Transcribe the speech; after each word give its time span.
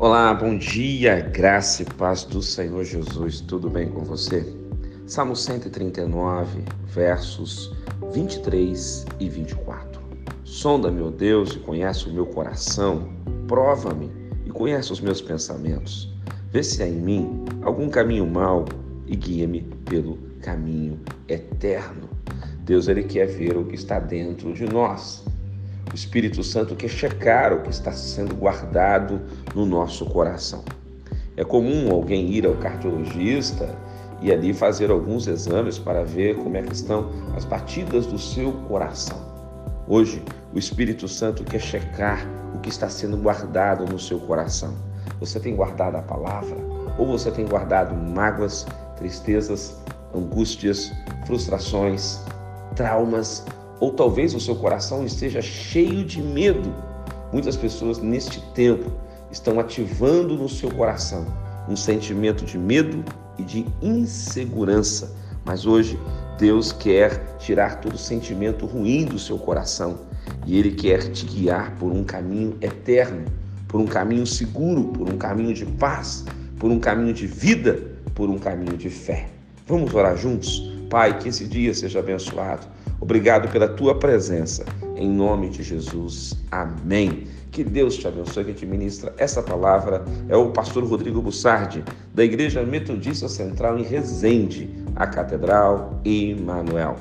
Olá, 0.00 0.32
bom 0.32 0.56
dia, 0.56 1.18
graça 1.18 1.82
e 1.82 1.84
paz 1.84 2.22
do 2.22 2.40
Senhor 2.40 2.84
Jesus, 2.84 3.40
tudo 3.40 3.68
bem 3.68 3.88
com 3.88 4.04
você? 4.04 4.46
Salmo 5.08 5.34
139, 5.34 6.62
versos 6.86 7.74
23 8.12 9.04
e 9.18 9.28
24. 9.28 10.00
Sonda, 10.44 10.88
meu 10.88 11.10
Deus, 11.10 11.56
e 11.56 11.58
conhece 11.58 12.08
o 12.08 12.12
meu 12.12 12.26
coração, 12.26 13.12
prova-me 13.48 14.08
e 14.46 14.50
conhece 14.50 14.92
os 14.92 15.00
meus 15.00 15.20
pensamentos. 15.20 16.14
Vê 16.52 16.62
se 16.62 16.80
há 16.80 16.86
em 16.86 17.00
mim 17.00 17.44
algum 17.62 17.88
caminho 17.88 18.24
mau 18.24 18.66
e 19.04 19.16
guia-me 19.16 19.62
pelo 19.84 20.16
caminho 20.40 21.00
eterno. 21.26 22.08
Deus, 22.60 22.86
Ele 22.86 23.02
quer 23.02 23.26
ver 23.26 23.56
o 23.56 23.64
que 23.64 23.74
está 23.74 23.98
dentro 23.98 24.52
de 24.52 24.64
nós. 24.64 25.24
O 25.90 25.94
Espírito 25.94 26.42
Santo 26.44 26.76
quer 26.76 26.88
checar 26.88 27.52
o 27.52 27.62
que 27.62 27.70
está 27.70 27.92
sendo 27.92 28.34
guardado 28.34 29.20
no 29.54 29.64
nosso 29.64 30.04
coração. 30.06 30.62
É 31.36 31.44
comum 31.44 31.90
alguém 31.90 32.28
ir 32.30 32.44
ao 32.46 32.54
cardiologista 32.54 33.74
e 34.20 34.32
ali 34.32 34.52
fazer 34.52 34.90
alguns 34.90 35.26
exames 35.26 35.78
para 35.78 36.04
ver 36.04 36.36
como 36.36 36.56
é 36.56 36.62
que 36.62 36.72
estão 36.72 37.10
as 37.36 37.44
batidas 37.44 38.06
do 38.06 38.18
seu 38.18 38.52
coração. 38.68 39.18
Hoje, 39.86 40.22
o 40.52 40.58
Espírito 40.58 41.08
Santo 41.08 41.44
quer 41.44 41.60
checar 41.60 42.26
o 42.54 42.58
que 42.58 42.68
está 42.68 42.88
sendo 42.88 43.16
guardado 43.16 43.86
no 43.86 43.98
seu 43.98 44.20
coração. 44.20 44.74
Você 45.20 45.40
tem 45.40 45.56
guardado 45.56 45.96
a 45.96 46.02
palavra 46.02 46.56
ou 46.98 47.06
você 47.06 47.30
tem 47.30 47.46
guardado 47.46 47.94
mágoas, 47.94 48.66
tristezas, 48.96 49.80
angústias, 50.14 50.92
frustrações, 51.26 52.20
traumas, 52.74 53.44
ou 53.80 53.92
talvez 53.92 54.34
o 54.34 54.40
seu 54.40 54.56
coração 54.56 55.04
esteja 55.04 55.40
cheio 55.40 56.04
de 56.04 56.22
medo. 56.22 56.72
Muitas 57.32 57.56
pessoas 57.56 57.98
neste 57.98 58.40
tempo 58.52 58.90
estão 59.30 59.60
ativando 59.60 60.34
no 60.34 60.48
seu 60.48 60.70
coração 60.70 61.26
um 61.68 61.76
sentimento 61.76 62.44
de 62.44 62.58
medo 62.58 63.04
e 63.38 63.42
de 63.42 63.66
insegurança. 63.82 65.14
Mas 65.44 65.66
hoje 65.66 65.98
Deus 66.38 66.72
quer 66.72 67.36
tirar 67.38 67.80
todo 67.80 67.98
sentimento 67.98 68.66
ruim 68.66 69.04
do 69.04 69.18
seu 69.18 69.38
coração 69.38 70.00
e 70.46 70.58
Ele 70.58 70.72
quer 70.72 71.10
te 71.10 71.26
guiar 71.26 71.74
por 71.76 71.92
um 71.92 72.04
caminho 72.04 72.56
eterno, 72.60 73.24
por 73.66 73.80
um 73.80 73.86
caminho 73.86 74.26
seguro, 74.26 74.84
por 74.84 75.08
um 75.08 75.18
caminho 75.18 75.54
de 75.54 75.66
paz, 75.66 76.24
por 76.58 76.70
um 76.70 76.78
caminho 76.78 77.12
de 77.12 77.26
vida, 77.26 77.80
por 78.14 78.28
um 78.28 78.38
caminho 78.38 78.76
de 78.76 78.90
fé. 78.90 79.28
Vamos 79.66 79.94
orar 79.94 80.16
juntos? 80.16 80.72
Pai, 80.88 81.18
que 81.18 81.28
esse 81.28 81.44
dia 81.46 81.74
seja 81.74 81.98
abençoado. 81.98 82.66
Obrigado 83.00 83.50
pela 83.50 83.68
tua 83.68 83.98
presença. 83.98 84.64
Em 84.96 85.08
nome 85.08 85.48
de 85.48 85.62
Jesus. 85.62 86.34
Amém. 86.50 87.24
Que 87.50 87.64
Deus 87.64 87.96
te 87.96 88.06
abençoe, 88.06 88.44
que 88.44 88.52
te 88.52 88.66
ministra 88.66 89.14
essa 89.16 89.42
palavra. 89.42 90.04
É 90.28 90.36
o 90.36 90.50
pastor 90.50 90.84
Rodrigo 90.84 91.22
Bussardi, 91.22 91.84
da 92.14 92.24
Igreja 92.24 92.62
Metodista 92.62 93.28
Central 93.28 93.78
em 93.78 93.82
Resende, 93.82 94.68
a 94.94 95.06
Catedral 95.06 96.00
Emanuel. 96.04 96.96